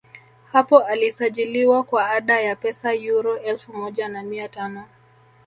[0.51, 4.85] hapo alisajiliwa kwa ada ya pesa yuro elfu moja na mia tano